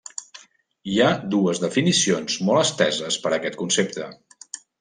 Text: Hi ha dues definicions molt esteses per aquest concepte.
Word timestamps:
Hi 0.93 0.95
ha 1.03 1.09
dues 1.35 1.61
definicions 1.65 2.39
molt 2.49 2.63
esteses 2.65 3.21
per 3.27 3.37
aquest 3.39 3.63
concepte. 3.63 4.09